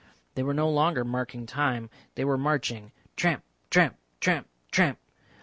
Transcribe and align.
They 0.33 0.41
were 0.41 0.55
no 0.55 0.67
longer 0.67 1.05
marking 1.05 1.45
time, 1.45 1.91
they 2.15 2.25
were 2.25 2.35
marching; 2.35 2.91
tramp, 3.15 3.43
tramp, 3.69 3.97
tramp, 4.19 4.47
tramp. 4.71 4.97